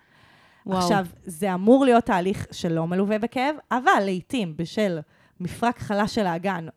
[0.65, 0.80] וואו.
[0.80, 5.00] עכשיו, זה אמור להיות תהליך שלא מלווה בכאב, אבל לעתים, בשל
[5.39, 6.67] מפרק חלש של האגן,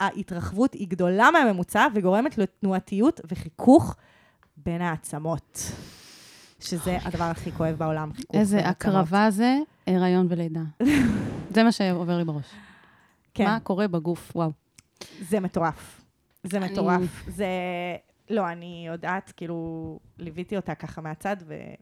[0.00, 3.96] ההתרחבות היא גדולה מהממוצע וגורמת לתנועתיות וחיכוך
[4.56, 5.72] בין העצמות.
[6.60, 8.94] שזה הדבר הכי כואב בעולם, חיכוך בין איזה העצמות.
[8.94, 10.60] הקרבה זה, הריון ולידה.
[11.54, 12.46] זה מה שעובר לי בראש.
[13.34, 14.50] כן, מה קורה בגוף, וואו.
[15.20, 16.00] זה מטורף.
[16.42, 17.24] זה אני- מטורף.
[17.28, 17.46] זה...
[18.30, 21.76] לא, אני יודעת, כאילו, ליוויתי אותה ככה מהצד, והיא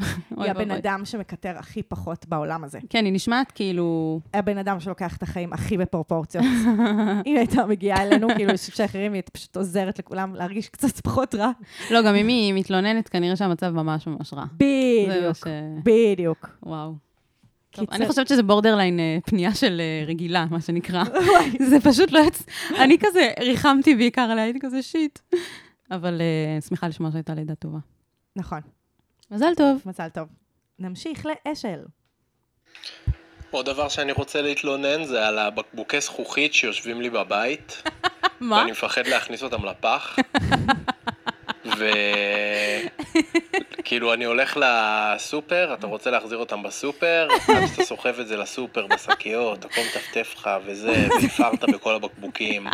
[0.38, 0.70] אוי הבן.
[0.70, 2.78] אדם שמקטר הכי פחות בעולם הזה.
[2.90, 4.20] כן, היא נשמעת כאילו...
[4.34, 6.44] הבן אדם שלוקח את החיים הכי בפרופורציות.
[6.44, 6.80] אם
[7.26, 11.50] היא הייתה מגיעה אלינו, כאילו, שאחרים, היא פשוט עוזרת לכולם להרגיש קצת פחות רע.
[11.90, 14.44] לא, גם אם היא מתלוננת, כנראה שהמצב ממש ממש רע.
[14.52, 15.46] בדיוק,
[15.84, 16.48] בדיוק.
[16.62, 17.05] וואו.
[17.76, 17.86] טוב.
[17.92, 21.04] אני חושבת שזה בורדרליין אה, פנייה של אה, רגילה, מה שנקרא.
[21.70, 22.42] זה פשוט לא יצ...
[22.78, 25.18] אני כזה ריחמתי בעיקר עליה, הייתי כזה שיט.
[25.90, 27.78] אבל אה, שמחה לשמוע שהייתה לידה טובה.
[28.36, 28.60] נכון.
[29.30, 29.82] מזל טוב.
[29.86, 30.28] מזל טוב.
[30.78, 31.80] נמשיך לאשל.
[33.50, 37.82] עוד דבר שאני רוצה להתלונן זה על הבקבוקי זכוכית שיושבים לי בבית.
[38.40, 38.56] מה?
[38.56, 40.16] ואני מפחד להכניס אותם לפח.
[43.86, 48.86] וכאילו אני הולך לסופר, אתה רוצה להחזיר אותם בסופר, אז אתה סוחב את זה לסופר
[48.86, 52.66] בשקיות, הכל מטפטף לך וזה, והפרת בכל הבקבוקים.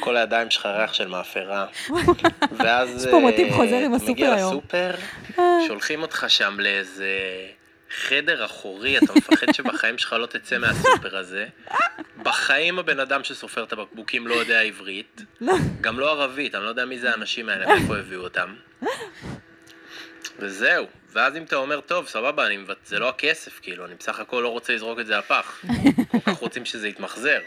[0.00, 1.66] כל הידיים שלך ריח של מאפרה.
[2.52, 4.56] ואז יש פה מוטיב אה, חוזר עם הסופר מגיע היום.
[4.56, 4.94] לסופר,
[5.66, 7.10] שולחים אותך שם לאיזה
[7.90, 11.46] חדר אחורי, אתה מפחד שבחיים שלך לא תצא מהסופר הזה.
[12.22, 15.20] בחיים הבן אדם שסופר את הבקבוקים לא יודע עברית,
[15.80, 18.54] גם לא ערבית, אני לא יודע מי זה האנשים האלה, מאיפה הביאו אותם.
[20.38, 24.40] וזהו, ואז אם אתה אומר, טוב, סבבה, אני, זה לא הכסף, כאילו, אני בסך הכל
[24.44, 25.64] לא רוצה לזרוק את זה לפח.
[26.10, 27.38] כל כך רוצים שזה יתמחזר.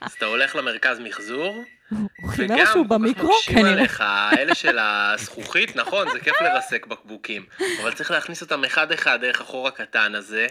[0.00, 3.00] אז אתה הולך למרכז מחזור, הוא חימר וגם שהוא כל כך?
[3.00, 3.72] מקשים כנראה.
[3.72, 7.46] עליך, האלה של הזכוכית, נכון, זה כיף לרסק בקבוקים,
[7.82, 10.46] אבל צריך להכניס אותם אחד-אחד דרך החור הקטן הזה,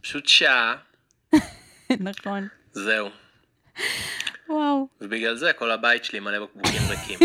[0.00, 0.74] פשוט שעה,
[2.00, 2.48] נכון.
[2.72, 3.08] זהו.
[4.48, 4.88] וואו.
[5.00, 7.18] ובגלל זה כל הבית שלי מלא בקבוקים ריקים.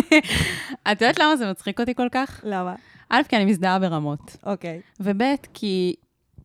[0.92, 2.42] את יודעת למה זה מצחיק אותי כל כך?
[2.44, 2.76] למה?
[3.10, 4.38] א', כי אני מזדהה ברמות.
[4.46, 4.82] אוקיי.
[5.00, 5.22] וב',
[5.54, 5.96] כי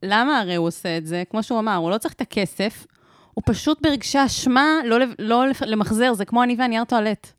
[0.03, 1.23] למה הרי הוא עושה את זה?
[1.31, 2.87] כמו שהוא אמר, הוא לא צריך את הכסף,
[3.35, 7.33] הוא פשוט ברגשי אשמה לא, לא למחזר, זה כמו אני והנייר טואלט.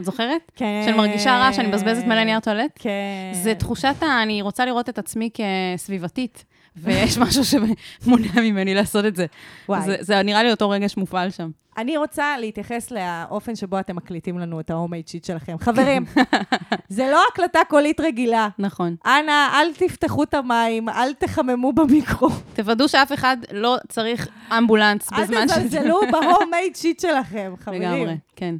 [0.00, 0.52] את זוכרת?
[0.56, 0.82] כן.
[0.84, 2.70] שאני מרגישה רע שאני מבזבזת מלא נייר טואלט?
[2.74, 2.90] כן.
[3.32, 4.22] זה תחושת ה...
[4.22, 6.44] אני רוצה לראות את עצמי כסביבתית,
[6.82, 9.26] ויש משהו שמונע ממני לעשות את זה.
[9.68, 9.82] וואי.
[9.82, 11.50] זה, זה נראה לי אותו רגש מופעל שם.
[11.78, 15.56] אני רוצה להתייחס לאופן שבו אתם מקליטים לנו את ה homemade shit שלכם.
[15.60, 16.04] חברים,
[16.88, 18.48] זה לא הקלטה קולית רגילה.
[18.58, 18.96] נכון.
[19.06, 22.28] אנא, אל תפתחו את המים, אל תחממו במיקרו.
[22.54, 27.82] תוודאו שאף אחד לא צריך אמבולנס אל בזמן תזלזלו ב homemade shit שלכם, חברים.
[27.82, 28.54] לגמרי, כן.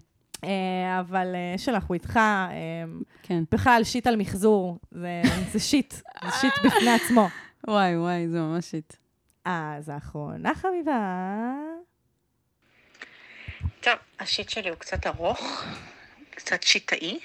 [0.44, 2.16] אה, אבל אה, שלך, הוא איתך.
[2.16, 2.50] אה,
[3.22, 3.42] כן.
[3.52, 7.28] בכלל, shit על מחזור, זה זה shit, זה shit בפני עצמו.
[7.68, 8.94] וואי, וואי, זה ממש shit.
[9.44, 11.54] אז האחרונה חביבה.
[13.80, 15.64] טוב, ה shit שלי הוא קצת ארוך,
[16.30, 17.18] קצת shitty.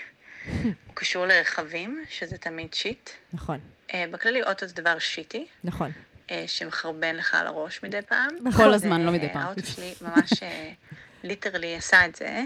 [0.63, 3.09] הוא קשור לרכבים, שזה תמיד shit.
[3.33, 3.59] נכון,
[3.93, 5.91] אה, בכללי אוטו זה דבר shitty, נכון.
[6.31, 8.29] אה, שמחרבן לך על הראש מדי פעם.
[8.57, 9.41] כל הזמן, לא מדי פעם.
[9.41, 10.31] האוטו שלי ממש
[11.23, 12.25] literally עשה את זה.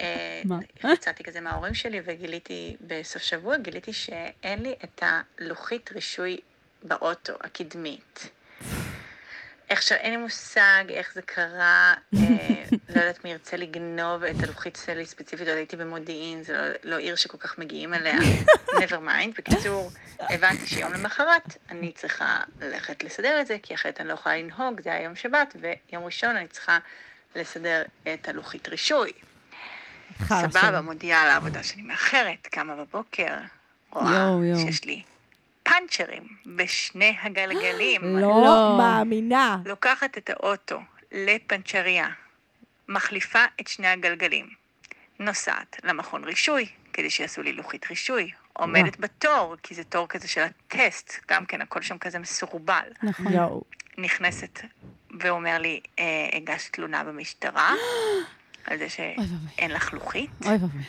[0.00, 0.58] אה, מה?
[0.92, 6.38] יצאתי כזה מההורים שלי וגיליתי בסוף שבוע, גיליתי שאין לי את הלוחית רישוי
[6.82, 8.30] באוטו, הקדמית.
[9.68, 12.64] עכשיו, אין לי מושג איך זה קרה, אה,
[12.94, 16.96] לא יודעת מי ירצה לגנוב את הלוחית שלי ספציפית, עוד הייתי במודיעין, זה לא, לא
[16.96, 18.18] עיר שכל כך מגיעים אליה,
[18.80, 19.38] never mind.
[19.38, 24.36] בקיצור, הבנתי שיום למחרת אני צריכה ללכת לסדר את זה, כי אחרת אני לא יכולה
[24.36, 26.78] לנהוג, זה היה יום שבת, ויום ראשון אני צריכה
[27.36, 27.82] לסדר
[28.14, 29.12] את הלוחית רישוי.
[30.24, 30.80] סבבה.
[30.80, 33.34] מודיעה על העבודה שאני מאחרת, קמה בבוקר,
[33.90, 34.30] רואה.
[34.56, 35.02] שיש לי
[35.78, 38.02] פאנצ'רים בשני הגלגלים.
[38.20, 38.76] לא לא.
[38.78, 39.58] מאמינה.
[39.64, 40.80] לוקחת את האוטו
[41.12, 42.08] לפנצ'ריה,
[42.88, 44.48] מחליפה את שני הגלגלים,
[45.18, 50.40] נוסעת למכון רישוי, כדי שיעשו לי לוחית רישוי, עומדת בתור, כי זה תור כזה של
[50.42, 52.88] הטסט, גם כן, הכל שם כזה מסורבל.
[53.02, 53.32] נכון.
[53.98, 54.60] נכנסת
[55.20, 57.74] ואומר לי, אה, הגשת תלונה במשטרה,
[58.66, 60.30] על זה שאין לך לוחית.
[60.44, 60.82] אוי ואבוי.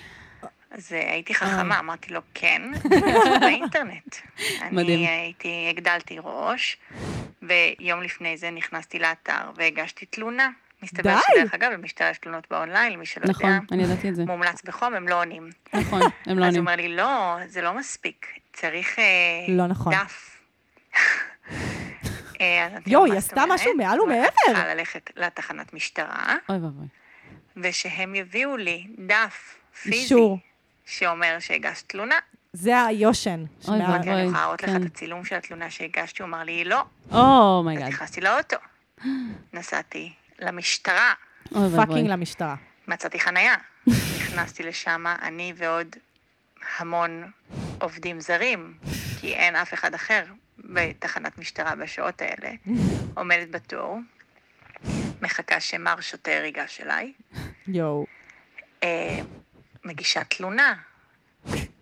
[0.72, 2.62] אז אה, הייתי חכמה, אמרתי לו כן,
[3.42, 4.16] באינטרנט.
[4.72, 4.98] מדהים.
[5.00, 6.78] אני הייתי, הגדלתי ראש,
[7.42, 10.50] ויום לפני זה נכנסתי לאתר והגשתי תלונה.
[10.84, 11.20] מסתבר די.
[11.40, 14.26] שדרך אגב, למשטרה יש תלונות באונליין, למי שלא נכון, יודע, אני ידעתי את זה.
[14.26, 15.50] מומלץ בחום, הם לא עונים.
[15.74, 16.60] נכון, הם לא אז הוא עונים.
[16.60, 19.04] אומר לי, לא, זה לא מספיק, צריך אה,
[19.48, 19.94] לא נכון.
[19.94, 20.38] דף.
[22.42, 24.60] אה, יואו, "מה היא עשתה אומרת?" משהו מעל הוא אומר, "את ומעבר.
[24.62, 26.36] צריכה ללכת לתחנת משטרה.
[27.58, 29.96] ושהם יביאו לי דף פיזי.
[29.96, 30.40] אישור.
[30.90, 32.16] שאומר שהגשת תלונה.
[32.54, 33.44] זה היושן.
[33.68, 34.82] אוי אמרתי, אני יכולה להראות לך כן.
[34.82, 36.84] את הצילום של התלונה שהגשתי, הוא אמר לי, לא.
[37.12, 37.88] oh my God.
[37.88, 38.58] נכנסתי לאוטו.
[39.54, 41.14] נסעתי למשטרה,
[41.52, 41.86] ואבוי.
[41.86, 42.56] fucking למשטרה.
[42.88, 43.56] מצאתי חנייה.
[44.20, 45.96] נכנסתי לשם, אני ועוד
[46.78, 47.32] המון
[47.82, 48.74] עובדים זרים,
[49.20, 50.24] כי אין אף אחד אחר
[50.58, 52.52] בתחנת משטרה בשעות האלה.
[53.18, 54.00] עומדת בתור,
[55.22, 57.14] מחכה שמר שוטר ייגש אליי.
[57.68, 58.06] יואו.
[59.90, 60.74] מגישה תלונה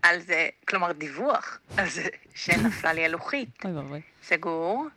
[0.01, 2.03] על זה, כלומר דיווח על זה
[2.35, 3.63] שנפלה לי הלוחית.
[4.23, 4.87] סגור,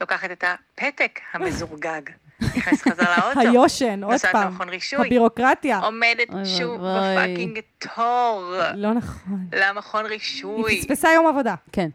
[0.00, 2.02] לוקחת את הפתק המזורגג,
[2.40, 3.40] נכנסת חזרה לאוטו.
[3.40, 4.46] היושן, עוד נוסעת פעם.
[4.46, 5.06] למכון רישוי.
[5.06, 5.78] הבירוקרטיה.
[5.78, 6.28] עומדת
[6.58, 6.80] שוב.
[6.80, 9.46] בפאקינג תור לא נכון.
[9.52, 10.80] למכון היא רישוי.
[10.80, 11.54] פספסה יום עבודה.
[11.72, 11.88] כן.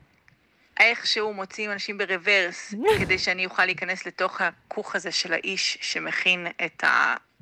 [0.79, 6.83] איכשהו מוציאים אנשים ברוורס, כדי שאני אוכל להיכנס לתוך הכוך הזה של האיש שמכין את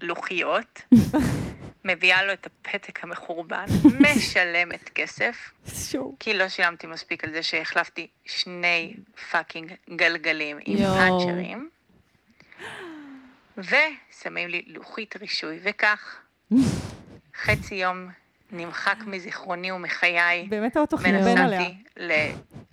[0.02, 0.82] הלוחיות.
[1.86, 3.66] מביאה לו את הפתק המחורבן,
[4.16, 6.16] משלמת כסף, שוב.
[6.20, 8.94] כי לא שילמתי מספיק על זה שהחלפתי שני
[9.32, 10.78] fucking גלגלים עם.
[10.78, 11.70] פאנצ'רים,
[13.58, 16.18] ושמים לי לוחית רישוי, וכך
[17.44, 18.10] חצי יום
[18.52, 21.60] נמחק מזיכרוני ומחיי, באמת האוטו חרבן עליה.
[21.60, 21.76] ונסעתי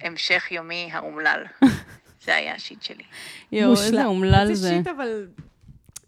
[0.02, 1.44] להמשך יומי האומלל.
[2.24, 3.04] זה היה השיט שלי.
[3.52, 4.04] יואו, איזה.
[4.04, 4.74] אומלל איזה זה.
[4.76, 5.26] shit, אבל...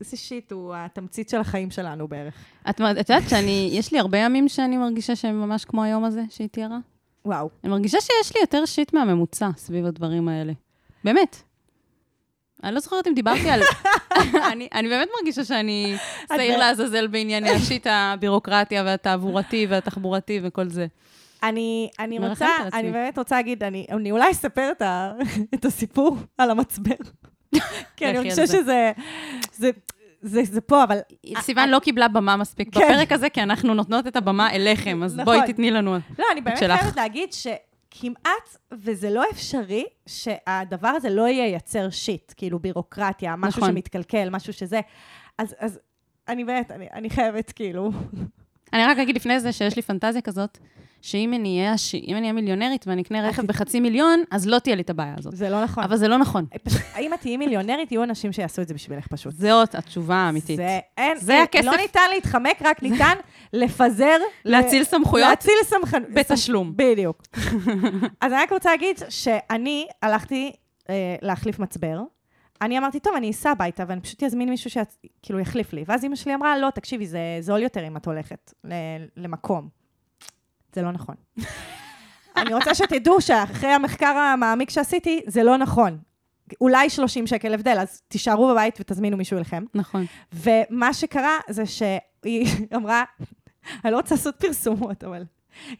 [0.05, 2.35] shit, הוא התמצית של החיים שלנו בערך.
[2.71, 6.23] את את יודעת שאני, יש לי הרבה ימים שאני מרגישה שהם ממש כמו היום הזה
[6.31, 6.79] שהיא תיארה?
[7.25, 7.51] וואו.
[7.65, 10.53] אני מרגישה שיש לי יותר שיט מהממוצע סביב הדברים האלה.
[11.05, 11.37] באמת.
[12.65, 13.61] אני לא זוכרת אם דיברתי על...
[14.53, 15.97] אני, אני באמת מרגישה שאני
[16.29, 20.87] שעיר לעזאזל בענייני השיט הבירוקרטיה והתעבורתי והתחבורתי וכל זה.
[21.43, 22.49] אני, אני רוצה.
[22.73, 25.13] אני באמת רוצה להגיד, אני, אני אולי אספר את, ה,
[25.55, 26.95] את הסיפור על המצבר.
[27.97, 28.47] כי אני מרגישה זה.
[28.47, 28.93] שזה,
[29.53, 29.71] זה,
[30.23, 30.99] זה, זה פה, אבל...
[31.41, 32.81] סיוון לא קיבלה במה מספיק כן.
[32.81, 35.53] בפרק הזה, כי אנחנו נותנות את הבמה אליכם, אז בואי נכון.
[35.53, 36.81] תתני לנו לא, אני באמת שלך.
[36.81, 43.71] חייבת להגיד שכמעט, וזה לא אפשרי, שהדבר הזה לא ייצר שיט, כאילו בירוקרטיה, משהו נכון.
[43.71, 44.81] שמתקלקל, משהו שזה.
[45.39, 45.79] אז, אז
[46.29, 47.91] אני באמת, אני, אני חייבת, כאילו...
[48.73, 50.59] אני רק אגיד לפני זה שיש לי פנטזיה כזאת,
[51.03, 51.75] שאם אני אהיה
[52.09, 55.15] אם אני אהיה מיליונרית ואני אקנה רכב בחצי מיליון, אז לא תהיה לי את הבעיה
[55.19, 55.37] הזאת.
[55.37, 55.85] זה לא נכון.
[55.85, 56.47] אבל זה לא נכון.
[56.65, 59.35] פשוט, אם את תהיי מיליונרית, יהיו אנשים שיעשו את זה בשבילך פשוט.
[59.35, 60.57] זאת התשובה האמיתית.
[60.57, 61.65] זה, אין, זה אין, הכסף.
[61.65, 63.15] לא ניתן להתחמק, רק ניתן
[63.53, 64.17] לפזר...
[64.45, 65.29] להציל סמכויות?
[65.29, 66.05] להציל סמכויות.
[66.17, 66.73] בתשלום.
[66.77, 67.23] בדיוק.
[68.21, 70.53] אז אני רק רוצה להגיד שאני הלכתי
[70.91, 72.01] אה, להחליף מצבר.
[72.63, 75.85] אני אמרתי, טוב, אני אסע הביתה ואני פשוט אזמין מישהו שכאילו יחליף לי.
[75.87, 78.73] ואז אמא שלי אמרה, לא, תקשיבי, זה זול יותר אם את הולכת ל-
[79.17, 79.82] למקום.
[80.75, 81.15] זה לא נכון.
[82.37, 85.99] אני רוצה שתדעו שאחרי המחקר המעמיק שעשיתי, זה לא נכון.
[86.61, 89.65] אולי 30 שקל הבדל, אז תישארו בבית ותזמינו מישהו אליכם.
[89.75, 90.07] נכון.
[90.33, 93.05] ומה שקרה זה שהיא אמרה,
[93.85, 95.25] אני לא רוצה לעשות פרסומות, אבל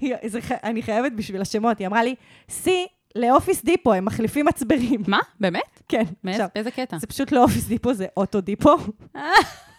[0.01, 2.15] היא, זה, אני חייבת בשביל השמות, היא אמרה לי,
[2.49, 2.87] סעי
[3.17, 5.03] לאופיס דיפו, הם מחליפים מצברים.
[5.07, 5.19] מה?
[5.41, 5.81] באמת?
[5.89, 6.03] כן.
[6.25, 6.99] מאיזה- קטע?
[6.99, 8.77] זה פשוט לא אופיס דיפו, זה אוטו דיפו.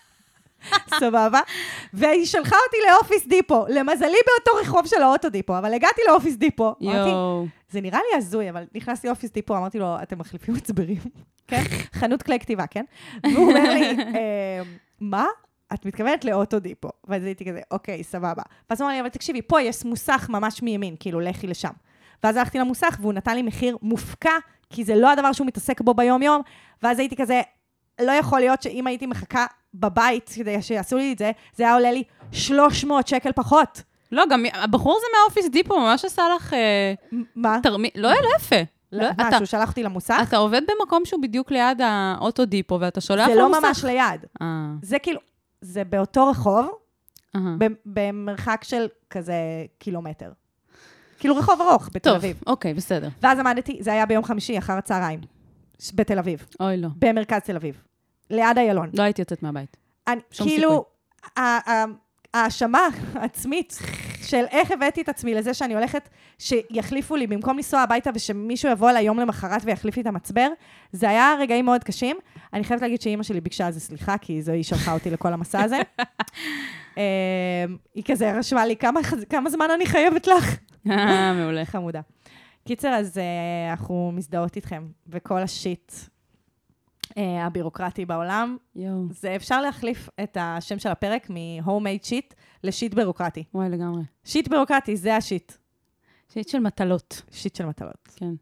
[0.99, 1.39] סבבה?
[1.93, 3.65] והיא שלחה אותי לאופיס דיפו.
[3.69, 6.75] למזלי באותו רחוב של האוטו דיפו, אבל הגעתי לאופיס דיפו.
[6.81, 7.45] יואו.
[7.69, 10.97] זה נראה לי הזוי, אבל נכנסתי לאופיס דיפו, אמרתי לו, אתם מחליפים מצברים?
[11.47, 11.63] כן?
[11.93, 12.83] חנות כלי כתיבה, כן?
[13.23, 14.61] והוא אומר לי, "אה,
[15.01, 15.25] מה?
[15.73, 16.89] את מתכוונת לאוטו דיפו.
[17.07, 18.43] ואז הייתי כזה, אוקיי, סבבה.
[18.69, 21.69] ואז הוא אמר לי, אבל תקשיבי, פה יש מוסך ממש מימין, כאילו, לכי לשם.
[22.23, 24.31] ואז הלכתי למוסך, והוא נתן לי מחיר מופקע,
[24.69, 26.41] כי זה לא הדבר שהוא מתעסק בו ביום-יום,
[26.83, 27.41] ואז הייתי כזה,
[28.01, 31.91] לא יכול להיות שאם הייתי מחכה בבית כדי שיעשו לי את זה, זה היה עולה
[31.91, 33.81] לי 300 שקל פחות.
[34.11, 36.53] לא, גם הבחור הזה מהאופיס דיפו ממש עשה לך...
[36.53, 36.93] אה,
[37.35, 37.59] מה?
[37.63, 37.89] תרמי...
[37.95, 38.55] לא, לא יפה.
[38.91, 40.19] לא, מה, אתה- שהוא שלח אותי למוסך?
[40.27, 43.61] אתה עובד במקום שהוא בדיוק ליד האוטו דיפו, ואתה שולח זה למוסך.
[43.63, 44.25] לא ממש ליד.
[44.41, 44.47] אה,
[44.81, 45.19] זה כאילו,
[45.61, 46.65] זה באותו רחוב,
[47.35, 47.55] אהה.
[47.57, 49.33] ב- במרחק של כזה
[49.79, 50.31] קילומטר.
[51.19, 52.41] כאילו רחוב ארוך בתל טוב, אביב.
[52.47, 53.09] אוקיי, בסדר.
[53.21, 55.19] ואז עמדתי, זה היה ביום חמישי, אחר הצהריים,
[55.93, 56.87] בתל אביב, אוי, לא.
[56.95, 57.81] במרכז תל אביב,
[58.29, 58.89] ליד איילון.
[58.93, 59.77] לא הייתי יוצאת מהבית.
[60.07, 60.85] אני, שום כאילו,
[62.33, 63.79] ההאשמה העצמית
[64.21, 66.09] של איך הבאתי את עצמי לזה שאני הולכת,
[66.39, 70.47] שיחליפו לי, במקום לנסוע הביתה ושמישהו יבוא אליי יום למחרת ויחליף לי את המצבר,
[70.91, 72.17] זה היה רגעים מאוד קשים.
[72.53, 75.33] אני חייבת להגיד שאימא שלי ביקשה על זה סליחה, כי זו היא שלחה אותי לכל
[75.33, 75.77] המסע הזה.
[76.97, 80.57] אה, היא כזה רשמה לי, "כמה כמה זמן אני חייבת לך?
[80.89, 81.65] אה, מעולה.
[81.65, 82.01] חמודה.
[82.67, 85.91] קיצר, אז אה, אנחנו מזדהות איתכם, וכל השיט
[87.17, 89.05] הבירוקרטי בעולם, יואו.
[89.09, 92.33] זה אפשר להחליף את השם של הפרק מ-homemade שיט
[92.63, 93.43] ל shit בירוקרטי.
[93.53, 94.01] וואי, לגמרי.
[94.23, 95.53] shit בירוקרטי, זה ה shit.
[96.33, 97.21] shit של מטלות.
[97.31, 98.07] shit של מטלות.
[98.15, 98.33] כן.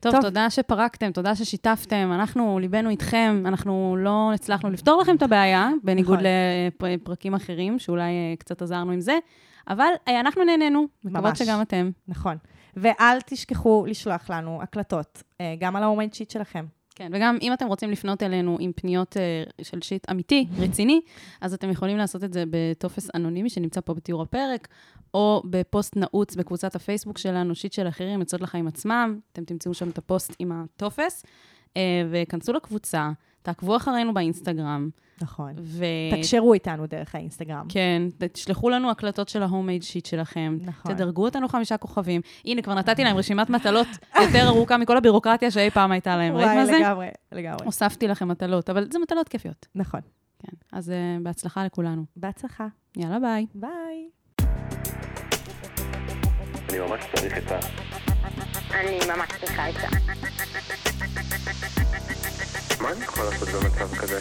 [0.00, 0.20] טוב, טוב.
[0.20, 2.10] תודה שפרקתם, תודה ששיתפתם.
[2.14, 6.90] אנחנו, ליבנו איתכם, אנחנו לא הצלחנו לפתור לכם את הבעיה, בניגוד נכון.
[6.90, 9.18] לפרקים אחרים, שאולי אה, קצת עזרנו עם זה,
[9.68, 11.36] אבל אה, אנחנו נהנינו, מקוות.
[11.36, 11.90] שגם אתם.
[12.08, 12.36] נכון.
[12.76, 16.66] ואל תשכחו לשלוח לנו הקלטות, אה, גם על ה- homemade shit שלכם.
[16.96, 21.00] כן, וגם אם אתם רוצים לפנות אלינו עם פניות אה, של shit אמיתי, רציני,
[21.40, 24.68] אז אתם יכולים לעשות את זה בטופס אנונימי שנמצא פה בתיאור הפרק,
[25.14, 29.18] או בפוסט נעוץ בקבוצת הפייסבוק שלנו, shit של אחרים, עצות לחיים עצמם.
[29.32, 31.24] אתם תמצאו שם את הפוסט עם הטופס,
[31.76, 33.10] אה, וכנסו לקבוצה,
[33.46, 34.88] תעקבו אחרינו באינסטגרם.
[35.22, 35.52] נכון.
[35.58, 35.84] ו...
[36.10, 37.66] תקשרו איתנו דרך האינסטגרם.
[37.68, 40.58] כן, תשלחו לנו הקלטות של ה homemade shit שלכם.
[40.60, 40.94] נכון.
[40.94, 42.20] תדרגו אותנו חמישה כוכבים.
[42.44, 43.86] הנה, כבר נתתי להם רשימת מטלות
[44.20, 46.36] יותר ארוכה מכל הבירוקרטיה שאי פעם הייתה להם.
[46.36, 46.78] ראית וואי, מה זה?
[46.78, 47.64] לגמרי, לגמרי.
[47.64, 49.66] הוספתי לכם מטלות, אבל זה מטלות כיפיות.
[49.74, 50.00] נכון.
[50.38, 52.04] כן, אז uh, בהצלחה לכולנו.
[52.16, 52.66] בהצלחה.
[52.96, 53.46] יאללה, ביי.
[53.54, 54.08] ביי.
[56.68, 57.58] אני ממש צריך עצה.
[58.70, 59.88] אני ממש צריכה עצה.
[62.80, 64.20] מה אני יכול לעשות במצב כזה?